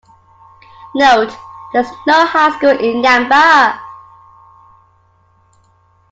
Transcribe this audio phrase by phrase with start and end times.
[0.95, 1.31] Note:
[1.73, 3.79] There is no high school in Yamba.